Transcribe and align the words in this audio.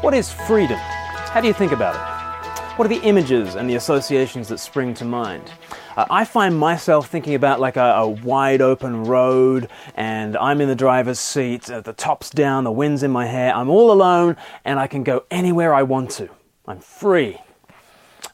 What 0.00 0.14
is 0.14 0.32
freedom? 0.32 0.78
How 0.78 1.40
do 1.40 1.48
you 1.48 1.52
think 1.52 1.72
about 1.72 1.96
it? 1.96 2.78
What 2.78 2.84
are 2.84 2.88
the 2.88 3.04
images 3.04 3.56
and 3.56 3.68
the 3.68 3.74
associations 3.74 4.46
that 4.46 4.58
spring 4.58 4.94
to 4.94 5.04
mind? 5.04 5.50
Uh, 5.96 6.06
I 6.08 6.24
find 6.24 6.56
myself 6.56 7.08
thinking 7.08 7.34
about 7.34 7.58
like 7.58 7.76
a, 7.76 7.94
a, 7.96 8.08
wide 8.08 8.60
open 8.60 9.02
road, 9.06 9.68
and 9.96 10.36
I'm 10.36 10.60
in 10.60 10.68
the 10.68 10.76
driver's 10.76 11.18
seat, 11.18 11.68
uh, 11.68 11.80
the 11.80 11.94
top's 11.94 12.30
down, 12.30 12.62
the 12.62 12.70
wind's 12.70 13.02
in 13.02 13.10
my 13.10 13.26
hair, 13.26 13.52
I'm 13.52 13.68
all 13.68 13.90
alone, 13.90 14.36
and 14.64 14.78
I 14.78 14.86
can 14.86 15.02
go 15.02 15.24
anywhere 15.32 15.74
I 15.74 15.82
want 15.82 16.12
to. 16.12 16.28
I'm 16.68 16.78
free. 16.78 17.38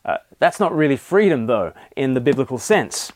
Uh, 0.04 0.18
that's 0.38 0.60
not 0.60 0.76
really 0.76 0.98
freedom, 0.98 1.46
though, 1.46 1.72
in 1.96 2.12
the 2.12 2.20
biblical 2.20 2.58
sense. 2.58 3.10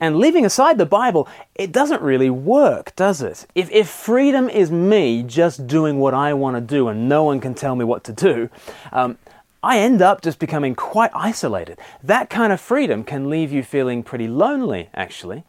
And 0.00 0.18
leaving 0.18 0.44
aside 0.44 0.78
the 0.78 0.86
Bible, 0.86 1.28
it 1.54 1.72
doesn't 1.72 2.02
really 2.02 2.30
work, 2.30 2.94
does 2.96 3.22
it? 3.22 3.46
If, 3.54 3.70
if 3.70 3.88
freedom 3.88 4.48
is 4.48 4.70
me 4.70 5.22
just 5.22 5.66
doing 5.66 5.98
what 5.98 6.14
I 6.14 6.34
want 6.34 6.56
to 6.56 6.60
do 6.60 6.88
and 6.88 7.08
no 7.08 7.24
one 7.24 7.40
can 7.40 7.54
tell 7.54 7.76
me 7.76 7.84
what 7.84 8.04
to 8.04 8.12
do, 8.12 8.50
um, 8.92 9.18
I 9.62 9.78
end 9.78 10.02
up 10.02 10.20
just 10.20 10.38
becoming 10.38 10.74
quite 10.74 11.10
isolated. 11.14 11.78
That 12.02 12.30
kind 12.30 12.52
of 12.52 12.60
freedom 12.60 13.04
can 13.04 13.30
leave 13.30 13.52
you 13.52 13.62
feeling 13.62 14.02
pretty 14.02 14.28
lonely, 14.28 14.90
actually. 14.94 15.44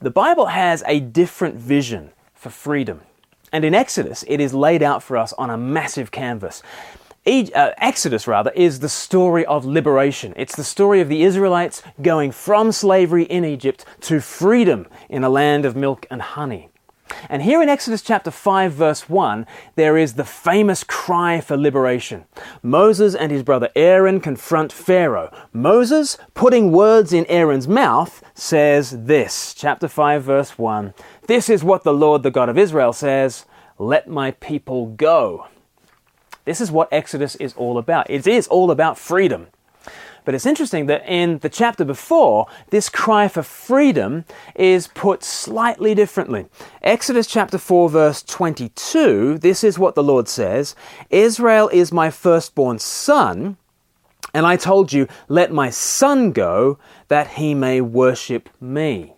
The 0.00 0.10
Bible 0.10 0.46
has 0.46 0.82
a 0.86 1.00
different 1.00 1.56
vision 1.56 2.10
for 2.34 2.50
freedom. 2.50 3.02
And 3.52 3.64
in 3.64 3.74
Exodus, 3.74 4.24
it 4.28 4.40
is 4.40 4.54
laid 4.54 4.82
out 4.82 5.02
for 5.02 5.16
us 5.16 5.32
on 5.34 5.50
a 5.50 5.58
massive 5.58 6.10
canvas. 6.10 6.62
Uh, 7.24 7.70
Exodus, 7.78 8.26
rather, 8.26 8.50
is 8.50 8.80
the 8.80 8.88
story 8.88 9.46
of 9.46 9.64
liberation. 9.64 10.32
It's 10.34 10.56
the 10.56 10.64
story 10.64 11.00
of 11.00 11.08
the 11.08 11.22
Israelites 11.22 11.80
going 12.00 12.32
from 12.32 12.72
slavery 12.72 13.22
in 13.24 13.44
Egypt 13.44 13.84
to 14.02 14.20
freedom 14.20 14.88
in 15.08 15.22
a 15.22 15.28
land 15.28 15.64
of 15.64 15.76
milk 15.76 16.04
and 16.10 16.20
honey. 16.20 16.68
And 17.28 17.42
here 17.42 17.62
in 17.62 17.68
Exodus 17.68 18.02
chapter 18.02 18.32
5, 18.32 18.72
verse 18.72 19.08
1, 19.08 19.46
there 19.76 19.96
is 19.96 20.14
the 20.14 20.24
famous 20.24 20.82
cry 20.82 21.40
for 21.40 21.56
liberation. 21.56 22.24
Moses 22.60 23.14
and 23.14 23.30
his 23.30 23.44
brother 23.44 23.68
Aaron 23.76 24.20
confront 24.20 24.72
Pharaoh. 24.72 25.32
Moses, 25.52 26.18
putting 26.34 26.72
words 26.72 27.12
in 27.12 27.26
Aaron's 27.26 27.68
mouth, 27.68 28.24
says 28.34 29.04
this. 29.04 29.54
Chapter 29.54 29.86
5, 29.86 30.24
verse 30.24 30.58
1 30.58 30.92
This 31.28 31.48
is 31.48 31.62
what 31.62 31.84
the 31.84 31.94
Lord, 31.94 32.24
the 32.24 32.32
God 32.32 32.48
of 32.48 32.58
Israel, 32.58 32.92
says 32.92 33.44
Let 33.78 34.08
my 34.08 34.32
people 34.32 34.86
go. 34.86 35.46
This 36.44 36.60
is 36.60 36.70
what 36.70 36.92
Exodus 36.92 37.36
is 37.36 37.54
all 37.54 37.78
about. 37.78 38.10
It 38.10 38.26
is 38.26 38.46
all 38.48 38.70
about 38.70 38.98
freedom. 38.98 39.48
But 40.24 40.34
it's 40.34 40.46
interesting 40.46 40.86
that 40.86 41.04
in 41.06 41.38
the 41.38 41.48
chapter 41.48 41.84
before, 41.84 42.46
this 42.70 42.88
cry 42.88 43.26
for 43.26 43.42
freedom 43.42 44.24
is 44.54 44.86
put 44.88 45.24
slightly 45.24 45.94
differently. 45.94 46.46
Exodus 46.82 47.26
chapter 47.26 47.58
4, 47.58 47.90
verse 47.90 48.22
22, 48.22 49.38
this 49.38 49.64
is 49.64 49.78
what 49.78 49.96
the 49.96 50.02
Lord 50.02 50.28
says 50.28 50.76
Israel 51.10 51.68
is 51.72 51.92
my 51.92 52.10
firstborn 52.10 52.78
son, 52.78 53.56
and 54.32 54.46
I 54.46 54.56
told 54.56 54.92
you, 54.92 55.08
let 55.28 55.52
my 55.52 55.70
son 55.70 56.30
go, 56.30 56.78
that 57.08 57.32
he 57.32 57.54
may 57.54 57.80
worship 57.80 58.48
me. 58.60 59.14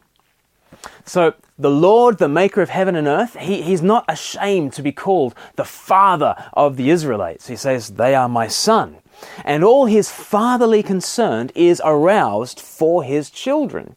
So, 1.04 1.34
the 1.58 1.70
Lord, 1.70 2.18
the 2.18 2.28
maker 2.28 2.62
of 2.62 2.68
heaven 2.68 2.96
and 2.96 3.06
earth, 3.06 3.36
he, 3.36 3.62
he's 3.62 3.82
not 3.82 4.04
ashamed 4.08 4.72
to 4.74 4.82
be 4.82 4.92
called 4.92 5.34
the 5.54 5.64
father 5.64 6.34
of 6.52 6.76
the 6.76 6.90
Israelites. 6.90 7.46
He 7.46 7.56
says, 7.56 7.90
They 7.90 8.14
are 8.14 8.28
my 8.28 8.48
son 8.48 8.96
and 9.44 9.64
all 9.64 9.86
his 9.86 10.10
fatherly 10.10 10.82
concern 10.82 11.50
is 11.54 11.80
aroused 11.84 12.60
for 12.60 13.02
his 13.02 13.30
children. 13.30 13.96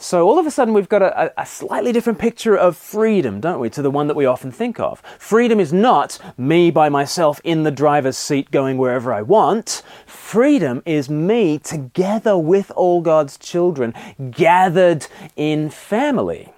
So 0.00 0.28
all 0.28 0.38
of 0.38 0.46
a 0.46 0.50
sudden 0.52 0.74
we've 0.74 0.88
got 0.88 1.02
a, 1.02 1.32
a, 1.36 1.44
slightly 1.44 1.90
different 1.90 2.20
picture 2.20 2.56
of 2.56 2.76
freedom, 2.76 3.40
don't 3.40 3.58
we, 3.58 3.68
to 3.70 3.82
the 3.82 3.90
one 3.90 4.06
that 4.06 4.14
we 4.14 4.26
often 4.26 4.52
think 4.52 4.78
of. 4.78 5.00
Freedom 5.18 5.58
is 5.58 5.72
not 5.72 6.20
me 6.38 6.70
by 6.70 6.88
myself 6.88 7.40
in 7.42 7.64
the 7.64 7.72
driver's 7.72 8.16
seat 8.16 8.52
going 8.52 8.78
wherever 8.78 9.12
I 9.12 9.22
want. 9.22 9.82
Freedom 10.06 10.84
is 10.86 11.10
me 11.10 11.58
together 11.58 12.38
with 12.38 12.70
all 12.76 13.00
God's 13.00 13.36
children, 13.36 13.92
gathered 14.30 15.08
in 15.34 15.68
family. 15.68 16.52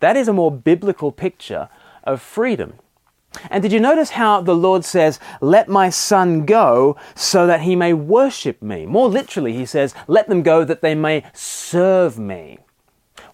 That 0.00 0.18
is 0.18 0.28
a 0.28 0.34
more 0.34 0.52
biblical 0.52 1.12
picture 1.12 1.70
of 2.04 2.20
freedom. 2.20 2.74
And 3.50 3.62
did 3.62 3.72
you 3.72 3.80
notice 3.80 4.10
how 4.10 4.42
the 4.42 4.54
Lord 4.54 4.84
says, 4.84 5.18
Let 5.40 5.66
my 5.66 5.88
son 5.88 6.44
go 6.44 6.98
so 7.14 7.46
that 7.46 7.62
he 7.62 7.74
may 7.74 7.94
worship 7.94 8.60
me? 8.60 8.84
More 8.84 9.08
literally, 9.08 9.54
he 9.54 9.64
says, 9.64 9.94
Let 10.06 10.28
them 10.28 10.42
go 10.42 10.62
that 10.62 10.82
they 10.82 10.94
may 10.94 11.24
serve 11.32 12.18
me. 12.18 12.58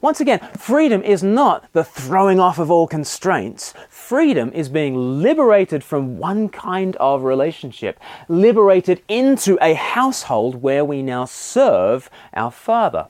Once 0.01 0.21
again, 0.21 0.39
freedom 0.57 1.03
is 1.03 1.25
not 1.25 1.65
the 1.73 1.83
throwing 1.83 2.39
off 2.39 2.59
of 2.59 2.71
all 2.71 2.87
constraints. 2.87 3.75
Freedom 3.89 4.53
is 4.53 4.69
being 4.69 5.21
liberated 5.21 5.83
from 5.83 6.19
one 6.19 6.49
kind 6.49 6.95
of 6.97 7.25
relationship, 7.25 7.99
liberated 8.29 9.03
into 9.09 9.59
a 9.61 9.75
household 9.75 10.63
where 10.63 10.85
we 10.85 11.03
now 11.03 11.25
serve 11.25 12.09
our 12.33 12.51
Father. 12.51 13.09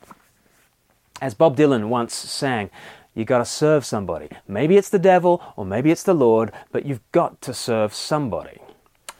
As 1.20 1.34
Bob 1.34 1.56
Dylan 1.56 1.88
once 1.88 2.14
sang, 2.14 2.70
you 3.14 3.24
got 3.24 3.38
to 3.38 3.44
serve 3.44 3.84
somebody. 3.84 4.28
Maybe 4.46 4.76
it's 4.76 4.88
the 4.88 4.98
devil 4.98 5.42
or 5.56 5.66
maybe 5.66 5.90
it's 5.90 6.04
the 6.04 6.14
Lord, 6.14 6.52
but 6.72 6.86
you've 6.86 7.12
got 7.12 7.42
to 7.42 7.52
serve 7.52 7.92
somebody. 7.92 8.60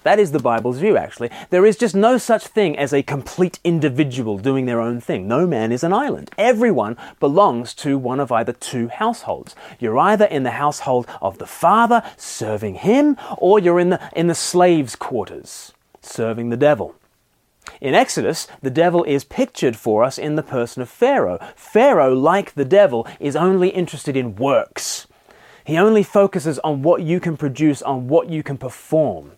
That 0.04 0.18
is 0.18 0.32
the 0.32 0.38
Bible's 0.38 0.78
view, 0.78 0.96
actually. 0.96 1.30
There 1.50 1.66
is 1.66 1.76
just 1.76 1.94
no 1.94 2.18
such 2.18 2.46
thing 2.46 2.78
as 2.78 2.92
a 2.92 3.02
complete 3.02 3.58
individual 3.64 4.38
doing 4.38 4.66
their 4.66 4.80
own 4.80 5.00
thing. 5.00 5.26
No 5.26 5.46
man 5.46 5.72
is 5.72 5.82
an 5.82 5.92
island. 5.92 6.30
Everyone 6.38 6.96
belongs 7.20 7.74
to 7.74 7.98
one 7.98 8.20
of 8.20 8.30
either 8.30 8.52
two 8.52 8.88
households. 8.88 9.56
You're 9.78 9.98
either 9.98 10.24
in 10.24 10.44
the 10.44 10.52
household 10.52 11.06
of 11.20 11.38
the 11.38 11.46
father, 11.46 12.02
serving 12.16 12.76
him, 12.76 13.16
or 13.36 13.58
you're 13.58 13.80
in 13.80 13.90
the, 13.90 14.10
in 14.14 14.28
the 14.28 14.34
slave's 14.34 14.94
quarters, 14.94 15.72
serving 16.00 16.50
the 16.50 16.56
devil. 16.56 16.94
In 17.80 17.94
Exodus, 17.94 18.48
the 18.62 18.70
devil 18.70 19.04
is 19.04 19.24
pictured 19.24 19.76
for 19.76 20.04
us 20.04 20.16
in 20.16 20.36
the 20.36 20.42
person 20.42 20.80
of 20.80 20.88
Pharaoh. 20.88 21.38
Pharaoh, 21.54 22.14
like 22.14 22.54
the 22.54 22.64
devil, 22.64 23.06
is 23.20 23.36
only 23.36 23.68
interested 23.68 24.16
in 24.16 24.36
works. 24.36 25.06
He 25.64 25.76
only 25.76 26.02
focuses 26.02 26.58
on 26.60 26.82
what 26.82 27.02
you 27.02 27.20
can 27.20 27.36
produce, 27.36 27.82
on 27.82 28.08
what 28.08 28.30
you 28.30 28.42
can 28.42 28.56
perform. 28.56 29.32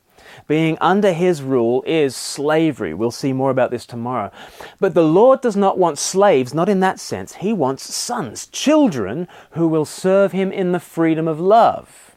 Being 0.47 0.77
under 0.81 1.13
his 1.13 1.43
rule 1.43 1.83
is 1.87 2.17
slavery. 2.17 2.95
We'll 2.95 3.11
see 3.11 3.33
more 3.33 3.51
about 3.51 3.71
this 3.71 3.87
tomorrow. 3.87 4.31
But 4.79 4.95
the 4.95 5.05
Lord 5.05 5.41
does 5.41 5.57
not 5.57 5.79
want 5.79 5.99
slaves, 5.99 6.55
not 6.55 6.69
in 6.69 6.81
that 6.81 6.99
sense. 6.99 7.35
He 7.35 7.53
wants 7.53 7.95
sons, 7.95 8.47
children 8.47 9.29
who 9.53 9.69
will 9.69 9.85
serve 9.85 10.33
him 10.33 10.51
in 10.53 10.73
the 10.73 10.81
freedom 10.81 11.29
of 11.29 11.41
love. 11.41 12.17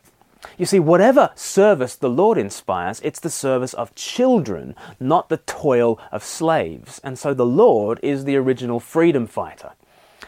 You 0.57 0.65
see, 0.65 0.79
whatever 0.79 1.31
service 1.35 1.95
the 1.95 2.09
Lord 2.09 2.37
inspires, 2.37 2.99
it's 3.01 3.19
the 3.19 3.29
service 3.29 3.73
of 3.73 3.95
children, 3.95 4.75
not 4.99 5.29
the 5.29 5.37
toil 5.37 5.99
of 6.11 6.23
slaves. 6.23 6.99
And 7.03 7.17
so 7.17 7.33
the 7.33 7.45
Lord 7.45 7.99
is 8.03 8.25
the 8.25 8.35
original 8.35 8.79
freedom 8.79 9.25
fighter. 9.25 9.71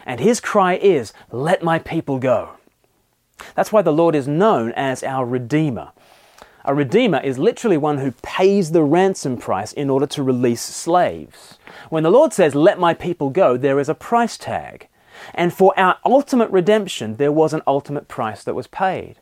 And 0.06 0.20
his 0.20 0.40
cry 0.40 0.76
is, 0.76 1.14
Let 1.32 1.64
my 1.64 1.80
people 1.80 2.20
go. 2.20 2.52
That's 3.56 3.72
why 3.72 3.82
the 3.82 3.94
Lord 3.94 4.16
is 4.16 4.28
known 4.28 4.72
as 4.74 5.04
our 5.04 5.26
Redeemer. 5.26 5.92
A 6.68 6.74
Redeemer 6.74 7.22
is 7.24 7.38
literally 7.38 7.78
one 7.78 8.00
who 8.00 8.12
pays 8.24 8.72
the 8.72 8.82
ransom 8.82 9.38
price 9.38 9.72
in 9.72 9.88
order 9.88 10.08
to 10.08 10.24
release 10.24 10.64
slaves. 10.64 11.60
When 11.90 12.02
the 12.02 12.10
Lord 12.10 12.34
says, 12.34 12.56
Let 12.56 12.80
my 12.80 12.96
people 12.96 13.30
go, 13.30 13.56
there 13.56 13.80
is 13.80 13.88
a 13.88 13.94
price 13.94 14.36
tag. 14.36 14.88
And 15.36 15.54
for 15.54 15.78
our 15.80 16.00
ultimate 16.04 16.50
redemption, 16.50 17.18
there 17.18 17.32
was 17.32 17.54
an 17.54 17.62
ultimate 17.68 18.08
price 18.08 18.44
that 18.44 18.56
was 18.56 18.66
paid. 18.66 19.18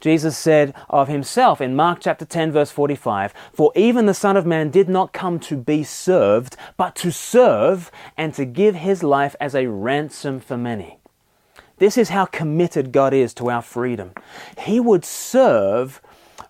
Jesus 0.00 0.36
said 0.36 0.74
of 0.90 1.06
himself 1.06 1.60
in 1.60 1.76
Mark 1.76 2.00
chapter 2.00 2.24
10 2.24 2.50
verse 2.50 2.72
45, 2.72 3.32
For 3.52 3.70
even 3.76 4.06
the 4.06 4.12
Son 4.12 4.36
of 4.36 4.44
Man 4.44 4.70
did 4.70 4.88
not 4.88 5.12
come 5.12 5.38
to 5.40 5.56
be 5.56 5.84
served, 5.84 6.56
but 6.76 6.96
to 6.96 7.12
serve 7.12 7.92
and 8.16 8.34
to 8.34 8.44
give 8.44 8.74
his 8.74 9.04
life 9.04 9.36
as 9.40 9.54
a 9.54 9.68
ransom 9.68 10.40
for 10.40 10.56
many. 10.56 10.98
This 11.78 11.96
is 11.96 12.08
how 12.08 12.24
committed 12.24 12.90
God 12.90 13.14
is 13.14 13.34
to 13.34 13.50
our 13.50 13.62
freedom. 13.62 14.12
He 14.58 14.80
would 14.80 15.04
serve 15.04 16.00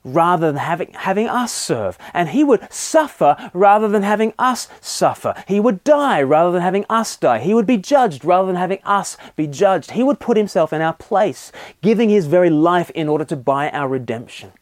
rather 0.05 0.47
than 0.47 0.57
having, 0.57 0.93
having 0.93 1.29
us 1.29 1.53
serve. 1.53 1.99
And 2.13 2.31
he 2.31 2.45
would 2.45 2.73
suffer 2.73 3.51
rather 3.53 3.89
than 3.89 4.03
having 4.03 4.33
us 4.39 4.69
suffer. 4.81 5.35
He 5.47 5.61
would 5.61 5.85
die 5.85 6.23
rather 6.23 6.53
than 6.53 6.63
having 6.63 6.87
us 6.89 7.17
die. 7.17 7.39
He 7.39 7.55
would 7.55 7.67
be 7.67 7.77
judged 7.77 8.25
rather 8.25 8.47
than 8.47 8.57
having 8.57 8.81
us 8.85 9.17
be 9.37 9.47
judged. 9.47 9.93
He 9.93 10.03
would 10.03 10.21
put 10.21 10.37
himself 10.37 10.73
in 10.73 10.81
our 10.81 10.95
place, 10.95 11.53
giving 11.83 12.11
his 12.11 12.27
very 12.27 12.51
life 12.51 12.91
in 12.91 13.09
order 13.09 13.25
to 13.25 13.37
buy 13.37 13.71
our 13.71 13.89
redemption. 13.89 14.53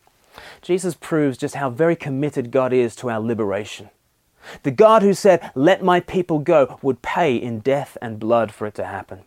Jesus 0.62 0.94
proves 0.94 1.38
just 1.38 1.56
how 1.56 1.70
very 1.70 1.96
committed 1.96 2.50
God 2.50 2.72
is 2.72 2.96
to 2.96 3.10
our 3.10 3.20
liberation. 3.20 3.90
The 4.62 4.70
God 4.70 5.02
who 5.02 5.14
said, 5.14 5.50
Let 5.54 5.82
my 5.82 6.00
people 6.00 6.38
go, 6.38 6.78
would 6.82 7.02
pay 7.02 7.36
in 7.36 7.60
death 7.60 7.96
and 8.02 8.18
blood 8.18 8.52
for 8.52 8.66
it 8.66 8.74
to 8.74 8.84
happen. 8.84 9.20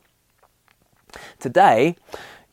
Today, 1.40 1.96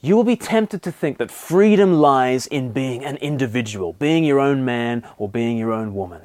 you 0.05 0.17
will 0.17 0.25
be 0.25 0.37
tempted 0.37 0.83
to 0.83 0.93
think 0.93 1.17
that 1.17 1.31
freedom 1.31 1.95
lies 1.95 2.47
in 2.47 2.73
being 2.73 3.03
an 3.03 3.17
individual, 3.17 3.95
being 3.95 4.23
your 4.23 4.39
own 4.39 4.63
man 4.63 5.03
or 5.17 5.31
being 5.31 5.57
your 5.57 5.73
own 5.73 5.95
woman. 5.95 6.21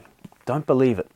Don't 0.46 0.66
believe 0.66 1.00
it. 1.00 1.10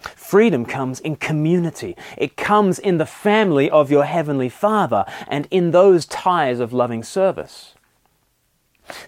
Freedom 0.00 0.66
comes 0.66 1.00
in 1.00 1.16
community. 1.16 1.96
It 2.18 2.36
comes 2.36 2.78
in 2.78 2.98
the 2.98 3.06
family 3.06 3.70
of 3.70 3.90
your 3.90 4.04
Heavenly 4.04 4.50
Father 4.50 5.06
and 5.28 5.48
in 5.50 5.70
those 5.70 6.04
ties 6.04 6.60
of 6.60 6.74
loving 6.74 7.02
service. 7.02 7.74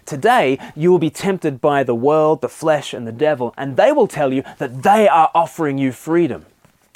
Today, 0.07 0.57
you 0.75 0.89
will 0.89 0.97
be 0.97 1.11
tempted 1.11 1.61
by 1.61 1.83
the 1.83 1.93
world, 1.93 2.41
the 2.41 2.49
flesh, 2.49 2.95
and 2.95 3.05
the 3.05 3.11
devil, 3.11 3.53
and 3.55 3.77
they 3.77 3.91
will 3.91 4.07
tell 4.07 4.33
you 4.33 4.41
that 4.57 4.81
they 4.81 5.07
are 5.07 5.29
offering 5.35 5.77
you 5.77 5.91
freedom. 5.91 6.47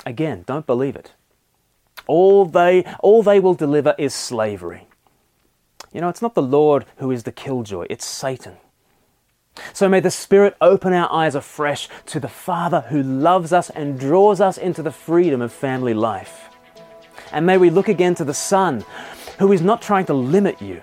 Again, 0.04 0.46
don't 0.48 0.66
believe 0.66 0.96
it. 0.96 1.12
All 2.08 2.46
they, 2.46 2.84
all 3.02 3.22
they 3.22 3.40
will 3.40 3.54
deliver 3.54 3.94
is 4.00 4.16
slavery. 4.16 4.88
You 5.92 6.02
know, 6.02 6.10
it's 6.10 6.22
not 6.22 6.36
the 6.36 6.42
Lord 6.42 6.86
who 6.98 7.12
is 7.12 7.24
the 7.24 7.32
killjoy, 7.32 7.86
it's 7.90 8.06
Satan. 8.06 8.58
So 9.74 9.90
may 9.90 10.00
the 10.00 10.12
Spirit 10.12 10.56
open 10.62 10.94
our 10.94 11.12
eyes 11.12 11.36
afresh 11.36 11.90
to 12.08 12.20
the 12.20 12.30
Father 12.30 12.82
who 12.90 13.04
loves 13.04 13.52
us 13.52 13.70
and 13.70 14.00
draws 14.00 14.40
us 14.40 14.58
into 14.58 14.82
the 14.82 14.92
freedom 14.92 15.42
of 15.42 15.52
family 15.52 15.94
life. 15.94 16.50
And 17.34 17.46
may 17.46 17.58
we 17.58 17.70
look 17.70 17.90
again 17.90 18.16
to 18.16 18.24
the 18.24 18.34
Son 18.34 18.86
who 19.40 19.52
is 19.52 19.62
not 19.62 19.82
trying 19.82 20.06
to 20.06 20.14
limit 20.14 20.62
you. 20.62 20.82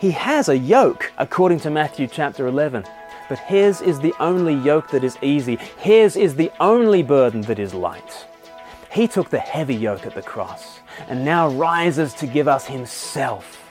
He 0.00 0.10
has 0.10 0.48
a 0.48 0.58
yoke, 0.58 1.12
according 1.16 1.60
to 1.60 1.70
Matthew 1.70 2.06
chapter 2.06 2.48
11, 2.48 2.84
but 3.28 3.38
his 3.38 3.80
is 3.80 4.00
the 4.00 4.14
only 4.20 4.54
yoke 4.54 4.90
that 4.90 5.04
is 5.04 5.16
easy. 5.22 5.56
His 5.78 6.16
is 6.16 6.34
the 6.34 6.52
only 6.60 7.02
burden 7.02 7.42
that 7.42 7.58
is 7.58 7.72
light. 7.72 8.26
He 8.90 9.08
took 9.08 9.30
the 9.30 9.38
heavy 9.38 9.74
yoke 9.74 10.06
at 10.06 10.14
the 10.14 10.22
cross 10.22 10.80
and 11.08 11.24
now 11.24 11.48
rises 11.48 12.14
to 12.14 12.26
give 12.26 12.48
us 12.48 12.66
himself. 12.66 13.65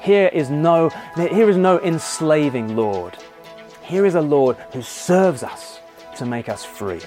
Here 0.00 0.30
is 0.32 0.48
no, 0.48 0.88
here 1.14 1.50
is 1.50 1.58
no 1.58 1.78
enslaving 1.80 2.74
Lord. 2.74 3.16
Here 3.82 4.06
is 4.06 4.14
a 4.14 4.20
Lord 4.20 4.56
who 4.72 4.80
serves 4.80 5.42
us 5.42 5.80
to 6.16 6.24
make 6.24 6.48
us 6.48 6.64
free. 6.64 7.02